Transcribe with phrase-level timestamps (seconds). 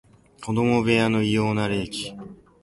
[0.43, 2.15] 子供部屋の異様な冷気